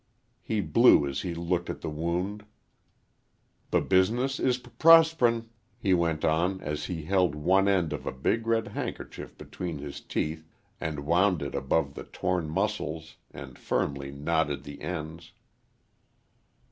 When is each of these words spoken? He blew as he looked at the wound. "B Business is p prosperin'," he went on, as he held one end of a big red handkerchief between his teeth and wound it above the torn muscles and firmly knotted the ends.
He 0.41 0.61
blew 0.61 1.07
as 1.07 1.21
he 1.21 1.35
looked 1.35 1.69
at 1.69 1.81
the 1.81 1.89
wound. 1.91 2.45
"B 3.69 3.81
Business 3.81 4.39
is 4.39 4.57
p 4.57 4.71
prosperin'," 4.79 5.45
he 5.77 5.93
went 5.93 6.25
on, 6.25 6.59
as 6.61 6.85
he 6.85 7.03
held 7.03 7.35
one 7.35 7.67
end 7.67 7.93
of 7.93 8.07
a 8.07 8.11
big 8.11 8.47
red 8.47 8.69
handkerchief 8.69 9.37
between 9.37 9.77
his 9.77 10.01
teeth 10.01 10.47
and 10.79 11.05
wound 11.05 11.43
it 11.43 11.53
above 11.53 11.93
the 11.93 12.05
torn 12.05 12.49
muscles 12.49 13.17
and 13.29 13.59
firmly 13.59 14.09
knotted 14.09 14.63
the 14.63 14.81
ends. 14.81 15.33